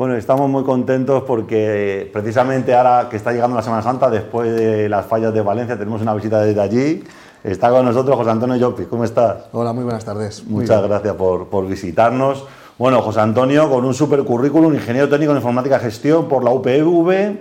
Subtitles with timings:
[0.00, 4.88] Bueno, estamos muy contentos porque precisamente ahora que está llegando la Semana Santa, después de
[4.88, 7.04] las fallas de Valencia, tenemos una visita desde allí.
[7.44, 8.86] Está con nosotros José Antonio Llopis.
[8.86, 9.48] ¿Cómo estás?
[9.52, 10.42] Hola, muy buenas tardes.
[10.46, 12.46] Muchas gracias por, por, visitarnos.
[12.78, 17.38] Bueno, José Antonio, con un super currículum, ingeniero técnico en informática gestión por la UPV.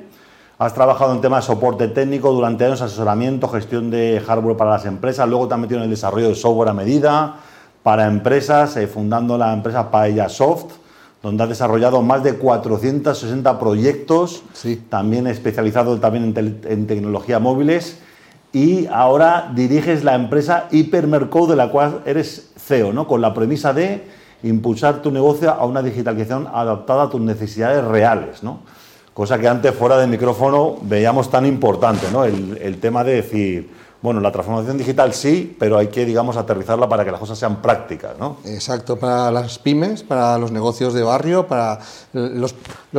[0.57, 4.85] Has trabajado en temas de soporte técnico durante años, asesoramiento, gestión de hardware para las
[4.85, 5.29] empresas.
[5.29, 7.37] Luego te has metido en el desarrollo de software a medida
[7.83, 10.78] para empresas, eh, fundando la empresa Paella Soft
[11.21, 14.43] donde ha desarrollado más de 460 proyectos,
[14.89, 17.99] también especializado también en, tecnología móviles,
[18.53, 23.07] y ahora diriges la empresa Hypermercado, de la cual eres CEO, ¿no?
[23.07, 24.07] con la premisa de
[24.43, 28.41] impulsar tu negocio a una digitalización adaptada a tus necesidades reales.
[28.41, 28.61] ¿no?
[29.13, 32.23] Cosa que antes fuera de micrófono veíamos tan importante, ¿no?
[32.23, 33.69] el, el tema de decir,
[34.01, 37.61] bueno, la transformación digital sí, pero hay que, digamos, aterrizarla para que las cosas sean
[37.61, 38.37] prácticas, ¿no?
[38.45, 41.79] Exacto, para las pymes, para los negocios de barrio, para
[42.13, 42.53] los,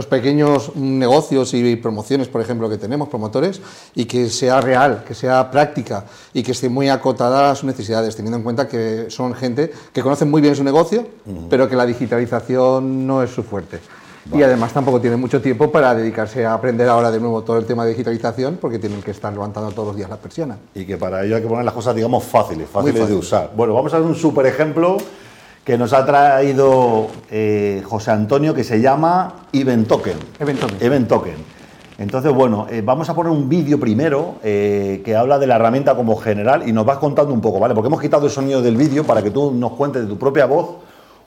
[0.06, 3.62] pequeños negocios y promociones, por ejemplo, que tenemos, promotores,
[3.94, 8.14] y que sea real, que sea práctica y que esté muy acotada a sus necesidades,
[8.14, 11.06] teniendo en cuenta que son gente que conoce muy bien su negocio,
[11.48, 13.80] pero que la digitalización no es su fuerte.
[14.32, 17.64] Y además tampoco tienen mucho tiempo para dedicarse a aprender ahora de nuevo todo el
[17.64, 20.58] tema de digitalización porque tienen que estar levantando todos los días la persiana.
[20.74, 23.50] Y que para ello hay que poner las cosas, digamos, fáciles, fáciles de usar.
[23.56, 24.98] Bueno, vamos a ver un super ejemplo
[25.64, 30.16] que nos ha traído eh, José Antonio que se llama Event Token.
[30.38, 30.76] Event Token.
[30.80, 31.60] Event Token.
[31.98, 35.94] Entonces, bueno, eh, vamos a poner un vídeo primero eh, que habla de la herramienta
[35.94, 37.74] como general y nos vas contando un poco, ¿vale?
[37.74, 40.46] Porque hemos quitado el sonido del vídeo para que tú nos cuentes de tu propia
[40.46, 40.76] voz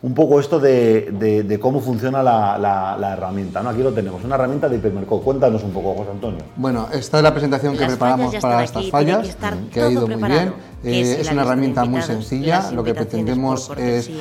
[0.04, 3.64] un poco esto de, cómo funciona la, herramienta.
[3.64, 3.70] ¿no?
[3.70, 5.22] Aquí lo tenemos, una herramienta de hipermercado.
[5.22, 6.40] Cuéntanos un poco, José Antonio.
[6.58, 9.36] Bueno, esta es la presentación que preparamos para estas fallas,
[9.72, 10.54] que, ha ido muy bien.
[10.84, 12.70] Eh, es una herramienta muy sencilla.
[12.72, 14.12] Lo que pretendemos es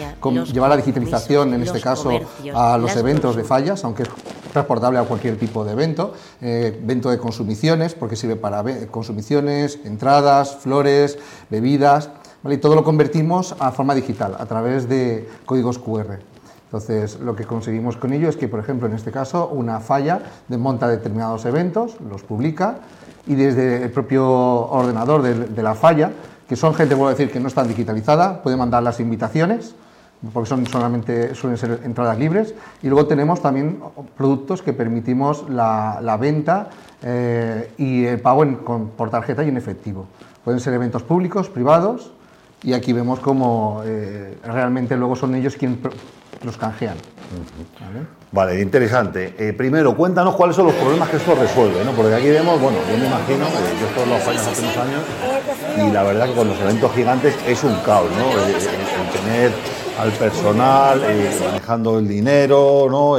[0.52, 2.10] llevar la digitalización, en este caso,
[2.54, 4.08] a los eventos de fallas, aunque es
[4.52, 6.14] transportable a cualquier tipo de evento.
[6.40, 11.18] Eh, evento de consumiciones, porque sirve para consumiciones, entradas, flores,
[11.50, 12.10] bebidas
[12.50, 16.18] y todo lo convertimos a forma digital, a través de códigos QR.
[16.64, 20.22] Entonces, lo que conseguimos con ello es que, por ejemplo, en este caso, una falla
[20.48, 22.78] desmonta determinados eventos, los publica
[23.26, 26.12] y desde el propio ordenador de, la falla,
[26.48, 29.74] que son gente, vuelvo a decir, que no están digitalizada, puede mandar las invitaciones,
[30.32, 33.80] porque son solamente suelen ser entradas libres, y luego tenemos también
[34.16, 36.70] productos que permitimos la, venta
[37.02, 38.46] eh, y el pago
[38.96, 40.06] por tarjeta y en efectivo.
[40.42, 42.12] Pueden ser eventos públicos, privados,
[42.62, 45.78] y aquí vemos cómo eh, realmente luego son ellos quienes
[46.42, 46.96] los canjean.
[48.30, 48.60] ¿Vale?
[48.60, 49.34] interesante.
[49.38, 51.92] Eh, primero, cuéntanos cuáles son los problemas que esto resuelve, ¿no?
[51.92, 55.02] Porque aquí vemos, bueno, yo me imagino, eh, yo todos los años hace unos años,
[55.86, 58.46] y la verdad que con los eventos gigantes es un caos, ¿no?
[58.46, 58.54] El,
[59.12, 59.52] tener
[59.98, 61.02] al personal
[61.44, 63.18] manejando el dinero, ¿no?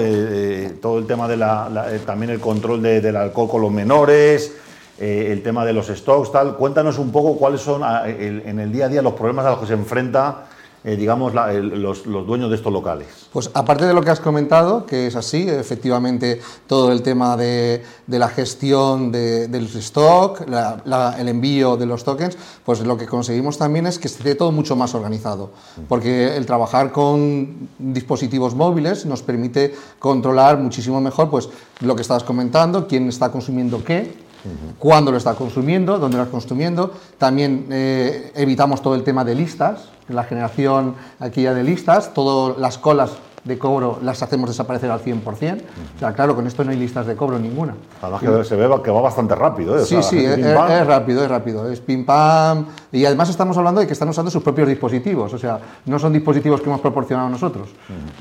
[0.82, 1.70] todo el tema de la,
[2.06, 4.54] también el control del alcohol con los menores,
[5.04, 6.56] eh, el tema de los stocks, tal.
[6.56, 9.66] Cuéntanos un poco cuáles son en el día a día los problemas a los que
[9.66, 10.46] se enfrenta
[10.86, 13.08] eh, digamos, los, dueños de estos locales.
[13.32, 17.86] Pues aparte de lo que has comentado, que es así, efectivamente, todo el tema de,
[18.08, 23.98] la gestión del stock, el envío de los tokens, pues lo que conseguimos también es
[23.98, 25.52] que esté todo mucho más organizado,
[25.88, 31.48] porque el trabajar con dispositivos móviles nos permite controlar muchísimo mejor pues,
[31.80, 34.33] lo que estabas comentando, quién está consumiendo qué,
[34.80, 36.92] cuándo lo está consumiendo, dónde lo está consumiendo.
[37.18, 42.58] También eh, evitamos todo el tema de listas, la generación aquí ya de listas, todas
[42.58, 43.12] las colas
[43.44, 45.24] de cobro las hacemos desaparecer al 100%.
[45.26, 47.76] O sea, claro, con esto no hay listas de cobro ninguna.
[48.02, 49.78] Además que se ve que va bastante rápido.
[49.78, 49.86] ¿eh?
[49.86, 50.56] sí, sí, es,
[50.86, 51.70] rápido, es rápido.
[51.70, 52.68] Es pim pam.
[52.92, 55.34] Y además estamos hablando de que están usando sus propios dispositivos.
[55.34, 57.70] O sea, no son dispositivos que hemos proporcionado nosotros.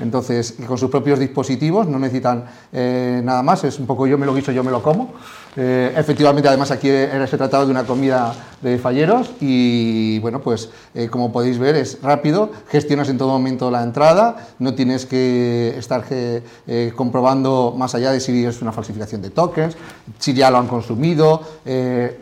[0.01, 3.63] Entonces, con sus propios dispositivos no necesitan eh, nada más.
[3.63, 5.13] Es un poco yo me lo guiso, yo me lo como.
[5.55, 11.09] Eh, efectivamente, además aquí se trataba de una comida de falleros y bueno, pues eh,
[11.09, 16.05] como podéis ver es rápido, gestionas en todo momento la entrada, no tienes que estar
[16.09, 19.75] eh, comprobando más allá de si es una falsificación de tokens,
[20.17, 21.41] si ya lo han consumido,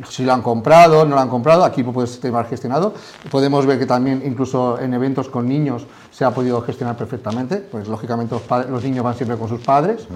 [0.09, 2.93] si lo han comprado, no lo han comprado, aquí puedes estar gestionado.
[3.29, 7.87] Podemos ver que también incluso en eventos con niños se ha podido gestionar perfectamente, pues
[7.87, 8.35] lógicamente
[8.69, 10.07] los, niños van siempre con sus padres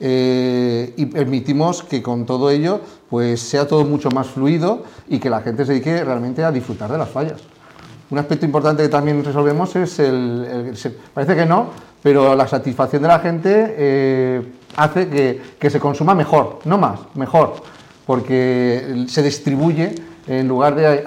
[0.00, 2.57] y permitimos que con todo ello
[3.08, 6.90] pues sea todo mucho más fluido y que la gente se dedique realmente a disfrutar
[6.90, 7.40] de las fallas.
[8.10, 10.74] Un aspecto importante que también resolvemos es el,
[11.12, 11.66] parece que no,
[12.02, 17.56] pero la satisfacción de la gente eh, hace que, se consuma mejor, no más, mejor,
[18.06, 19.94] porque se distribuye
[20.26, 21.04] en lugar de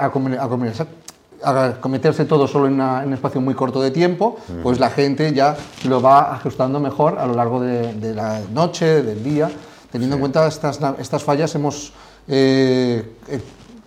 [1.80, 5.58] cometerse todo solo en, un espacio muy corto de tiempo, pues la gente ya
[5.88, 9.50] lo va ajustando mejor a lo largo de, la noche, del día.
[9.92, 11.94] Teniendo en cuenta estas, estas fallas, hemos
[12.28, 13.04] eh,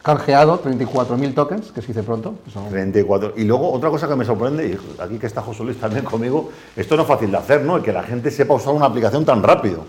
[0.02, 2.34] canjeado 34.000 tokens, que se dice pronto.
[2.68, 3.32] 34.
[3.36, 6.50] Y luego otra cosa que me sorprende, y aquí que está José Luis también conmigo,
[6.76, 7.76] esto no es fácil de hacer, ¿no?
[7.76, 9.84] El que la gente sepa usar una aplicación tan rápido.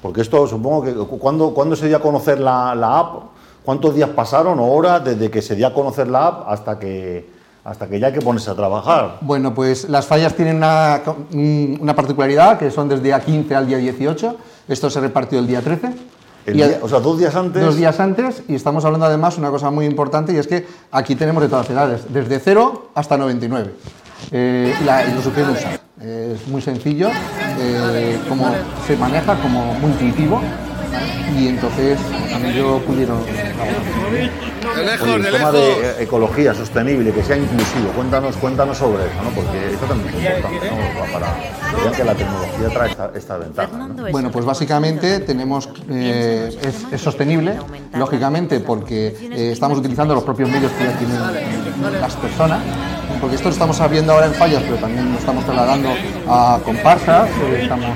[0.00, 0.94] Porque esto supongo que...
[0.94, 3.24] ¿Cuándo, se dio a conocer la, app?
[3.62, 7.28] ¿Cuántos días pasaron o horas desde que se dio a conocer la app hasta que,
[7.68, 9.18] hasta que ya hay que ponerse a trabajar?
[9.20, 11.02] Bueno, pues las fallas tienen una,
[11.80, 14.36] una particularidad, que son desde el día 15 al día 18.
[14.68, 15.92] Esto se repartió el día 13
[16.82, 17.62] o sea, dos días antes.
[17.62, 21.14] Dos días antes, y estamos hablando además una cosa muy importante, y es que aquí
[21.14, 23.72] tenemos de todas las edades, desde 0 hasta 99.
[24.30, 25.80] Eh, y, lo supieron usar.
[26.00, 27.08] es muy sencillo,
[27.58, 28.50] eh, como
[28.86, 30.40] se maneja, como muy intuitivo,
[31.38, 31.98] y entonces
[32.30, 33.18] también yo pudieron
[34.78, 39.30] el tema de ecología sostenible, que sea inclusivo, cuéntanos, cuéntanos sobre eso, ¿no?
[39.30, 41.12] porque esto también es importante ¿no?
[41.12, 43.88] para que la tecnología trae esta, esta ventaja.
[44.10, 46.56] Bueno, pues básicamente tenemos, eh,
[46.92, 47.56] es, sostenible,
[47.94, 52.60] lógicamente, porque eh, estamos utilizando los propios medios que ya tienen las personas
[53.20, 55.88] porque esto lo estamos viendo ahora en fallas, pero también lo estamos trasladando
[56.28, 57.86] a comparsas, eh, estamos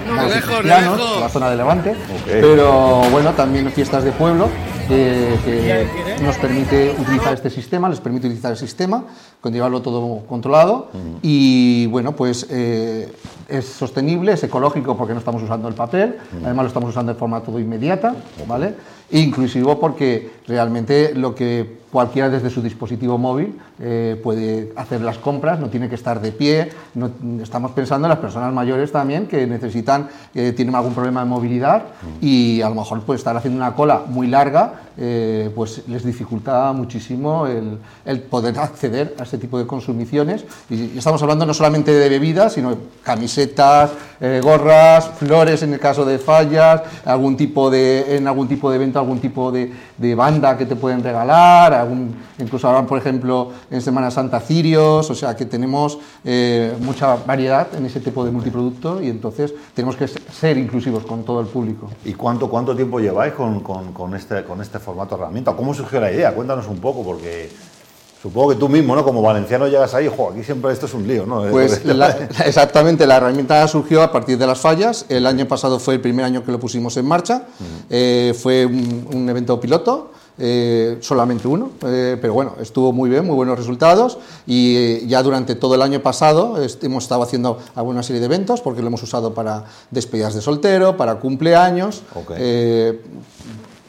[0.62, 1.94] en la zona de Levante,
[2.26, 4.48] pero bueno, también fiestas de pueblo
[4.92, 5.86] que,
[6.22, 9.04] nos permite utilizar este sistema, les permite utilizar el sistema,
[9.40, 10.88] con llevarlo todo controlado.
[11.22, 13.10] Y bueno, pues eh,
[13.48, 17.18] es sostenible, es ecológico porque no estamos usando el papel, además lo estamos usando de
[17.18, 18.14] forma todo inmediata,
[18.46, 18.74] ¿vale?
[19.10, 25.18] E inclusivo porque realmente lo que cualquiera desde su dispositivo móvil eh, puede hacer las
[25.18, 26.70] compras, no tiene que estar de pie.
[26.94, 27.10] No,
[27.42, 31.82] estamos pensando en las personas mayores también que necesitan, que tienen algún problema de movilidad
[32.22, 36.72] y a lo mejor puede estar haciendo una cola muy larga, eh, pues les dificulta
[36.72, 40.46] muchísimo el, el, poder acceder a este tipo de consumiciones.
[40.70, 43.90] Y estamos hablando no solamente de bebidas, sino camisetas,
[44.20, 48.76] eh, gorras, flores en el caso de fallas, algún tipo de, en algún tipo de
[48.76, 51.86] evento, algún tipo de, de banda que te pueden regalar
[52.38, 57.68] incluso ahora, por ejemplo, en Semana Santa, cirios, o sea que tenemos eh, mucha variedad
[57.74, 61.90] en ese tipo de multiproducto y entonces tenemos que ser inclusivos con todo el público.
[62.04, 65.54] ¿Y cuánto, cuánto tiempo lleváis con, con, este, con este formato de herramienta?
[65.54, 66.34] ¿Cómo surgió la idea?
[66.34, 67.50] Cuéntanos un poco, porque
[68.22, 69.02] Supongo que tú mismo, ¿no?
[69.02, 71.42] Como valenciano llegas ahí, jo, aquí siempre esto es un lío, ¿no?
[71.50, 71.82] Pues
[72.46, 75.06] exactamente, la herramienta surgió a partir de las fallas.
[75.08, 77.46] El año pasado fue el primer año que lo pusimos en marcha.
[77.90, 80.11] Eh, fue un, evento piloto
[80.44, 85.22] eh, solamente uno, eh, pero bueno, estuvo muy bien, muy buenos resultados y eh, ya
[85.22, 89.00] durante todo el año pasado hemos estado haciendo alguna serie de eventos porque lo hemos
[89.04, 92.02] usado para despedidas de soltero, para cumpleaños,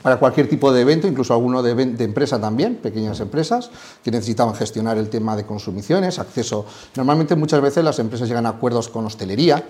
[0.03, 3.71] para cualquier tipo de evento, incluso alguno de, de, empresa también, pequeñas empresas
[4.03, 6.67] que necesitaban gestionar el tema de consumiciones, acceso.
[6.95, 9.65] Normalmente muchas veces las empresas llegan a acuerdos con hostelería,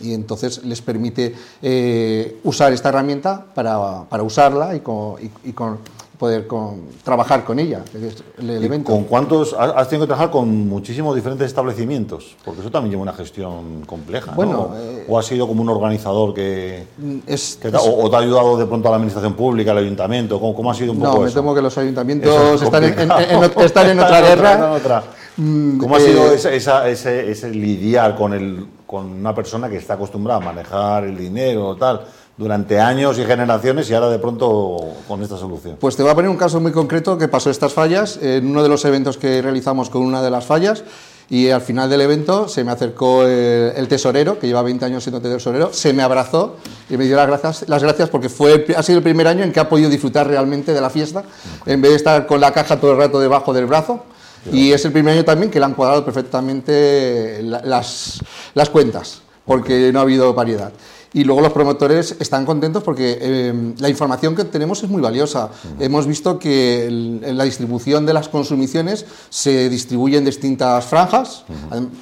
[0.00, 1.34] y entonces les permite
[2.44, 4.82] usar esta herramienta para, para usarla y
[5.44, 5.78] y con,
[6.18, 6.46] poder
[7.04, 7.82] trabajar con ella,
[8.38, 8.82] el.
[8.82, 9.54] ¿Con cuántos?
[9.54, 14.32] Has tenido que trabajar con muchísimos diferentes establecimientos, porque eso también lleva una gestión compleja.
[14.32, 16.84] Bueno, eh, ¿O has sido como un organizador que,
[17.26, 20.40] es, te, o, te ha ayudado de pronto a la administración pública, al ayuntamiento?
[20.40, 22.98] ¿Cómo, cómo ha sido un poco No, me temo que los ayuntamientos están en,
[23.60, 25.02] están en, otra guerra.
[25.36, 29.76] Mm, ¿Cómo ha sido eh, esa, ese, ese lidiar con, el, con una persona que
[29.76, 32.00] está acostumbrada a manejar el dinero o tal?
[32.36, 35.76] Durante años y generaciones y ahora de pronto con esta solución.
[35.80, 38.62] Pues te voy a poner un caso muy concreto que pasó estas fallas en uno
[38.62, 40.84] de los eventos que realizamos con una de las fallas
[41.28, 45.20] y al final del evento se me acercó el, tesorero, que lleva 20 años siendo
[45.20, 46.56] tesorero, se me abrazó
[46.88, 49.50] y me dio las gracias, las gracias porque fue, ha sido el primer año en
[49.50, 51.24] que ha podido disfrutar realmente de la fiesta,
[51.64, 54.04] en vez de estar con la caja todo el rato debajo del brazo.
[54.52, 58.20] Y es el primer año también que le han cuadrado perfectamente las,
[58.54, 60.70] las cuentas, porque no ha habido variedad.
[61.16, 65.48] Y luego los promotores están contentos porque eh, la información que tenemos es muy valiosa.
[65.80, 66.90] Hemos visto que
[67.22, 71.44] la distribución de las consumiciones se distribuye en distintas franjas.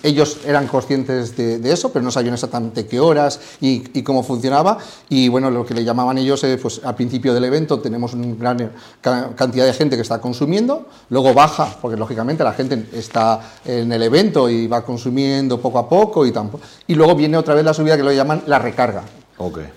[0.02, 4.78] Ellos eran conscientes de, eso, pero no sabían exactamente qué horas y, cómo funcionaba.
[5.08, 8.34] Y bueno, lo que le llamaban ellos, eh, pues al principio del evento tenemos una
[8.34, 13.92] gran cantidad de gente que está consumiendo, luego baja, porque lógicamente la gente está en
[13.92, 17.64] el evento y va consumiendo poco a poco y, tampoco, y luego viene otra vez
[17.64, 19.03] la subida que lo llaman la recarga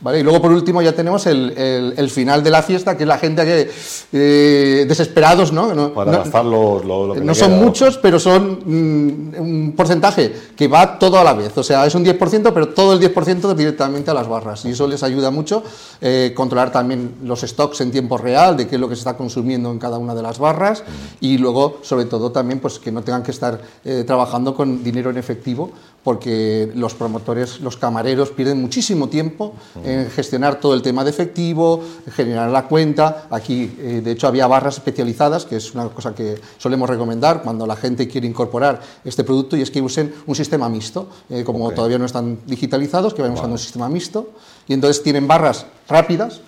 [0.01, 0.19] ¿Vale?
[0.19, 1.53] Y luego por último ya tenemos el,
[1.97, 3.71] el, final de la fiesta, que es la gente que
[4.13, 5.93] eh, desesperados, ¿no?
[5.93, 11.17] Para gastar lo, que No son muchos, pero son mm, un porcentaje que va todo
[11.17, 11.57] a la vez.
[11.57, 14.63] O sea, es un 10%, pero todo el 10% directamente a las barras.
[14.65, 15.63] Y eso les ayuda mucho
[16.01, 19.17] eh, controlar también los stocks en tiempo real, de qué es lo que se está
[19.17, 20.83] consumiendo en cada una de las barras.
[21.19, 25.09] Y luego, sobre todo, también pues que no tengan que estar eh, trabajando con dinero
[25.09, 25.71] en efectivo,
[26.03, 31.83] porque los promotores, los camareros pierden muchísimo tiempo en gestionar todo el tema de efectivo,
[32.15, 33.27] generar la cuenta.
[33.29, 37.67] Aquí, eh, de hecho, había barras especializadas, que es una cosa que solemos recomendar cuando
[37.67, 41.07] la gente quiere incorporar este producto, y es que usen un sistema mixto.
[41.29, 44.29] Eh, como todavía no están digitalizados, que vayan usando un sistema mixto.
[44.67, 46.39] Y entonces tienen barras rápidas,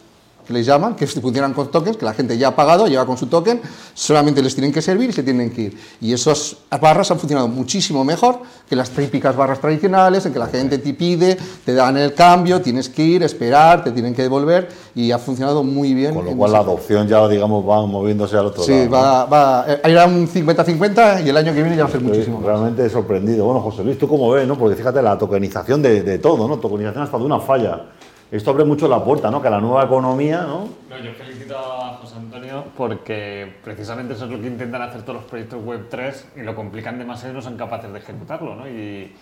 [0.50, 3.16] que les llaman, que funcionan con tokens, que la gente ya ha pagado, lleva con
[3.16, 3.62] su token,
[3.94, 5.78] solamente les tienen que servir y se tienen que ir.
[6.02, 10.48] Y esas barras han funcionado muchísimo mejor que las típicas barras tradicionales, en que la
[10.48, 14.70] gente te pide, te dan el cambio, tienes que ir, esperar, te tienen que devolver,
[14.96, 16.16] y ha funcionado muy bien.
[16.16, 18.84] Con lo cual la adopción ya, digamos, va moviéndose al otro lado.
[18.84, 22.02] Sí, va, va, eh, un 50-50 y el año que viene ya va a ser
[22.02, 22.42] muchísimo.
[22.44, 23.46] Realmente sorprendido.
[23.46, 24.48] Bueno, José Luis, ¿tú cómo ves?
[24.48, 24.58] No?
[24.58, 26.58] Porque fíjate la tokenización de, de todo, ¿no?
[26.58, 27.86] Tokenización hasta de una falla
[28.32, 29.42] esto abre mucho la puerta, ¿no?
[29.42, 30.70] Que la nueva economía, ¿no?
[30.90, 35.22] No, yo felicito a José Antonio porque precisamente eso es lo que intentan hacer todos
[35.22, 38.68] los proyectos Web 3 y lo complican demasiado y no son capaces de ejecutarlo, ¿no?
[38.68, 39.16] Y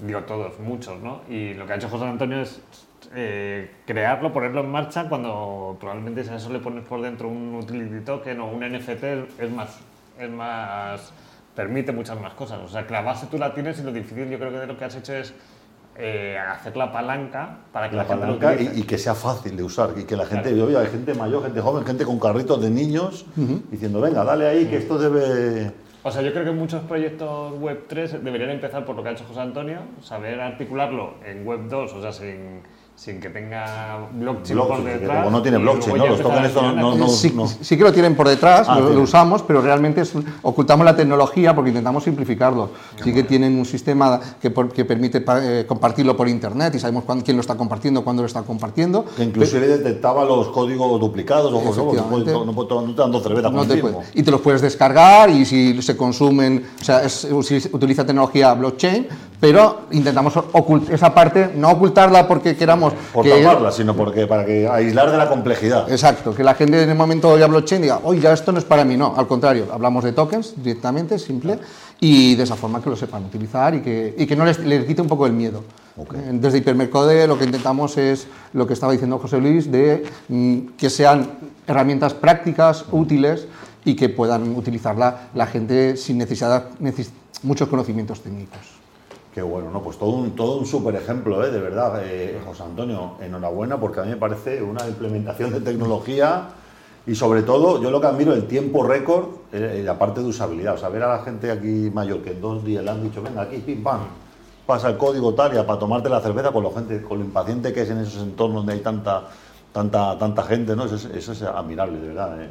[0.00, 1.20] digo todos, muchos, ¿no?
[1.28, 2.60] Y lo que ha hecho José Antonio es
[3.14, 7.54] eh, crearlo, ponerlo en marcha cuando probablemente si a eso le pones por dentro un
[7.54, 9.04] utility token o un NFT
[9.38, 9.78] es más,
[10.18, 11.12] es más
[11.54, 12.60] permite muchas más cosas.
[12.64, 14.66] O sea, que la base tú la tienes y lo difícil yo creo que de
[14.66, 15.32] lo que has hecho es
[16.00, 20.04] eh, hacer la palanca para que la, palanca y, que sea fácil de usar y
[20.04, 20.78] que la gente, claro.
[20.78, 23.26] hay gente mayor, gente joven, gente con carritos de niños
[23.68, 25.72] diciendo, venga, dale ahí que esto debe...
[26.04, 29.12] O sea, yo creo que muchos proyectos Web 3 deberían empezar por lo que ha
[29.12, 32.62] hecho José Antonio, saber articularlo en Web 2, o sea, sin
[32.98, 35.18] sin que tenga blockchain, por detrás.
[35.18, 36.06] Como no tiene blockchain, ¿no?
[36.08, 39.62] Los tokens no, no, sí, sí, que lo tienen por detrás, ah, lo, usamos, pero
[39.62, 40.02] realmente
[40.42, 42.70] ocultamos la tecnología porque intentamos simplificarlo.
[43.04, 47.36] sí que tienen un sistema que, que permite eh, compartirlo por internet y sabemos quién
[47.36, 49.04] lo está compartiendo, cuándo lo está compartiendo.
[49.16, 53.52] Que inclusive detectaba los códigos duplicados, o no, no, te dan dos cervezas
[54.12, 57.28] Y te los puedes descargar y si se consumen, o sea, es,
[57.72, 59.06] utiliza tecnología blockchain,
[59.40, 60.34] pero intentamos
[60.90, 65.28] esa parte, no ocultarla porque queramos por taparla, sino porque para que aislar de la
[65.28, 65.90] complejidad.
[65.90, 68.64] Exacto, que la gente en el momento de blockchain diga, oye, ya esto no es
[68.64, 71.58] para mí, no, al contrario, hablamos de tokens directamente, simple,
[72.00, 74.84] y de esa forma que lo sepan utilizar y que, y que no les, les,
[74.84, 75.62] quite un poco el miedo.
[76.32, 80.90] Desde Hipermercode lo que intentamos es lo que estaba diciendo José Luis, de mm, que
[80.90, 81.28] sean
[81.66, 83.48] herramientas prácticas, útiles
[83.84, 86.66] y que puedan utilizarla la gente sin necesidad
[87.42, 88.77] muchos conocimientos técnicos.
[89.34, 89.82] Qué bueno, ¿no?
[89.82, 91.50] Pues todo un, todo un súper ejemplo, ¿eh?
[91.50, 93.12] de verdad, eh, José Antonio.
[93.20, 96.48] Enhorabuena porque a mí me parece una implementación de tecnología
[97.06, 100.74] y sobre todo yo lo que admiro el tiempo récord eh, la parte de usabilidad.
[100.74, 103.22] O sea, ver a la gente aquí mayor que en dos días le han dicho,
[103.22, 104.00] venga, aquí, pim, pam,
[104.66, 107.72] pasa el código tal y para tomarte la cerveza con, la gente, con lo impaciente
[107.72, 109.24] que es en esos entornos donde hay tanta,
[109.72, 110.86] tanta, tanta gente, ¿no?
[110.86, 112.42] Eso es, eso es admirable, de verdad.
[112.42, 112.50] ¿eh?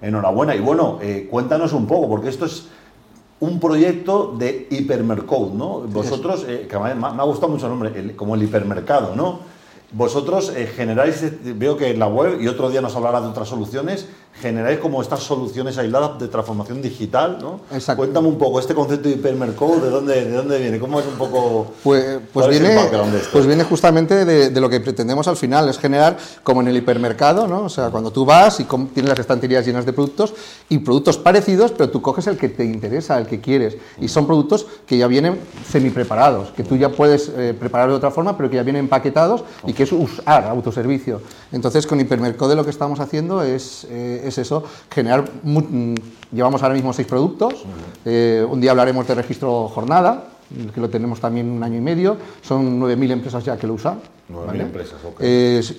[0.00, 0.56] Enhorabuena.
[0.56, 0.98] Y bueno,
[1.30, 2.68] cuéntanos un poco, porque esto es
[3.40, 5.80] un proyecto de hipermercado, ¿no?
[5.80, 9.40] Vosotros, eh, que me, ha gustado mucho el nombre, como el hipermercado, ¿no?
[9.92, 13.28] Vosotros eh, generáis, eh, veo que en la web, y otro día nos hablará de
[13.28, 14.08] otras soluciones,
[14.40, 17.60] generáis como estas soluciones aisladas de transformación digital, ¿no?
[17.72, 18.02] Exacto.
[18.02, 20.78] Cuéntame un poco este concepto de hipermercado, ¿de dónde, de dónde viene?
[20.78, 21.72] ¿Cómo es un poco...?
[21.82, 22.78] Pues, pues viene,
[23.32, 27.46] pues viene justamente de, lo que pretendemos al final, es generar como en el hipermercado,
[27.46, 27.62] ¿no?
[27.62, 30.34] O sea, cuando tú vas y tienes las estanterías llenas de productos
[30.68, 33.76] y productos parecidos, pero tú coges el que te interesa, el que quieres.
[34.00, 35.40] Y son productos que ya vienen
[35.70, 38.84] semi preparados, que tú ya puedes eh, preparar de otra forma, pero que ya vienen
[38.84, 41.22] empaquetados y que es usar autoservicio.
[41.52, 43.86] Entonces, con hipermercado lo que estamos haciendo es...
[43.90, 45.24] Eh, es eso, generar...
[45.42, 45.94] Mm,
[46.32, 47.64] llevamos ahora mismo seis productos,
[48.04, 50.24] eh, un día hablaremos de registro jornada,
[50.74, 54.00] que lo tenemos también un año y medio, son 9.000 empresas ya que lo usan.
[54.32, 55.20] 9.000 empresas, ok.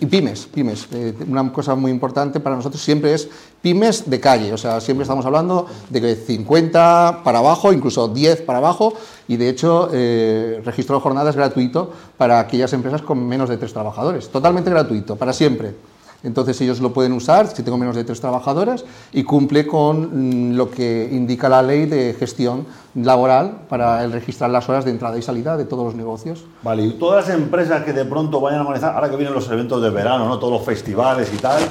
[0.01, 0.87] y pymes, pymes.
[0.93, 3.29] Eh, una cosa muy importante para nosotros siempre es
[3.61, 8.41] pymes de calle, o sea, siempre estamos hablando de que 50 para abajo, incluso 10
[8.41, 8.93] para abajo,
[9.27, 13.57] y de hecho, eh, registro de jornada es gratuito para aquellas empresas con menos de
[13.57, 15.75] tres trabajadores, totalmente gratuito, para siempre.
[16.23, 20.55] Entonces ellos lo pueden usar si tengo menos de tres trabajadores y cumple con mm,
[20.55, 25.17] lo que indica la ley de gestión laboral para el registrar las horas de entrada
[25.17, 26.45] y salida de todos los negocios.
[26.63, 29.49] Vale, y todas las empresas que de pronto vayan a organizar, ahora que vienen los
[29.49, 30.39] eventos de verano, ¿no?
[30.39, 31.61] todos los festivales y tal,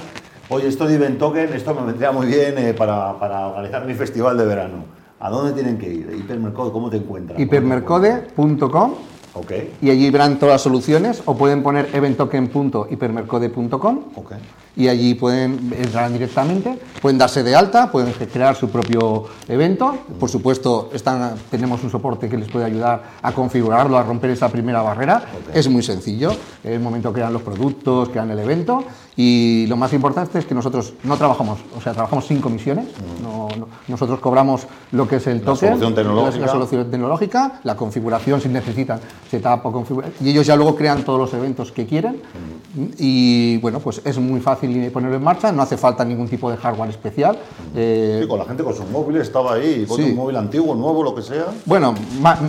[0.49, 3.95] oye, esto de Event Token, esto me vendría muy bien eh, para, para organizar mi
[3.95, 4.97] festival de verano.
[5.19, 6.15] ¿A dónde tienen que ir?
[6.15, 7.41] Hipermercode, ¿cómo te encuentran?
[7.41, 9.16] Hipermercode.com
[9.83, 14.33] Y allí verán todas las soluciones o pueden poner eventtoken.hipermercode.com Ok.
[14.76, 19.97] y allí pueden entrar directamente, pueden darse de alta, pueden crear su propio evento.
[20.19, 24.49] Por supuesto, están, tenemos un soporte que les puede ayudar a configurarlo, a romper esa
[24.49, 25.23] primera barrera.
[25.55, 26.31] Es muy sencillo.
[26.64, 28.85] En el momento crean los productos, crean el evento
[29.16, 32.87] y lo más importante es que nosotros no trabajamos, o sea, trabajamos sin comisiones.
[33.23, 36.47] No- no- nosotros cobramos lo que es el La token, solución tecnológica.
[36.47, 41.03] la solución tecnológica, la configuración si necesitan setup o configuración y ellos ya luego crean
[41.03, 42.21] todos los eventos que quieren
[42.99, 46.57] y bueno pues es muy fácil ponerlo en marcha, no hace falta ningún tipo de
[46.57, 47.39] hardware especial.
[47.75, 50.03] Eh, Sí, con la gente con sus móviles estaba ahí, con Sí.
[50.05, 51.47] un móvil antiguo, nuevo, lo que sea.
[51.65, 51.95] bueno,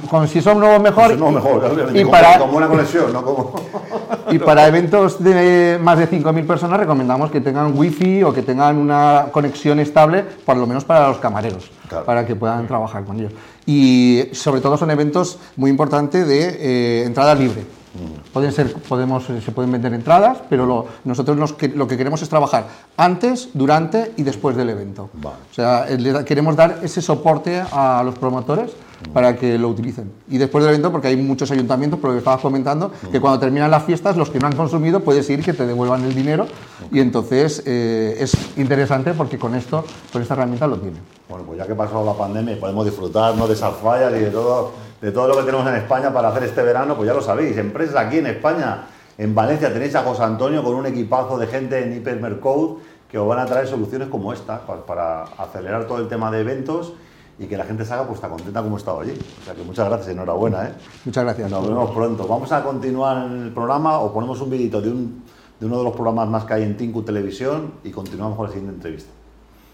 [0.10, 3.54] con, si son nuevos mejor, no, mejor, y con, para, conexión, no como...
[4.32, 8.78] y para eventos de más de 5.000 personas recomendamos que tengan wifi o que tengan
[8.78, 12.06] una conexión estable, por lo menos para los camareros, Claro.
[12.06, 13.34] para que puedan trabajar con ellos.
[13.66, 17.62] Y sobre todo son eventos muy importantes de eh, entrada libre.
[17.62, 18.32] Mm.
[18.34, 22.22] Pueden ser, podemos, eh, se pueden vender entradas, pero lo- nosotros nos lo que queremos
[22.22, 25.10] es trabajar antes, durante y después del evento.
[25.14, 25.38] Vale.
[25.52, 28.72] O sea, eh, queremos dar ese soporte a los promotores
[29.14, 30.12] para que lo utilicen.
[30.30, 33.40] Y después del evento, porque hay muchos ayuntamientos, por lo que estabas comentando, que cuando
[33.40, 36.48] terminan las fiestas, los que no han consumido, puedes ir que te devuelvan el dinero.
[36.92, 41.00] Y entonces eh, es interesante porque con esto, con esta herramienta lo tienen.
[41.30, 43.48] Bueno, pues ya que pasó la pandemia y podemos disfrutar ¿no?
[43.48, 46.44] de esas fallas y de todo, de todo lo que tenemos en España para hacer
[46.44, 48.86] este verano, pues ya lo sabéis, empresas aquí en España,
[49.18, 52.76] en Valencia tenéis a José Antonio con un equipazo de gente en Hypermercode
[53.12, 56.42] que os van a traer soluciones como esta pa- para, acelerar todo el tema de
[56.42, 56.94] eventos
[57.40, 59.14] y que la gente salga pues tan contenta como estaba allí.
[59.42, 60.68] O sea que muchas gracias, enhorabuena.
[60.68, 60.74] ¿eh?
[61.06, 61.52] Muchas gracias.
[61.52, 62.28] Nos vemos pronto.
[62.28, 65.24] Vamos a continuar en el programa o ponemos un vidito de, un,
[65.60, 68.52] de uno de los programas más que hay en Tinku Televisión y continuamos con la
[68.52, 69.17] siguiente entrevista.